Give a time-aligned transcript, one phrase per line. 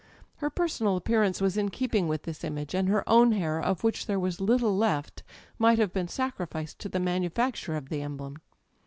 [0.37, 3.65] Her personal appear ance was in keeping with this image, and her own hair â€"
[3.65, 7.75] of which there was little left â€" might have been sacri ficed to the manufacture
[7.75, 8.37] of the emblem.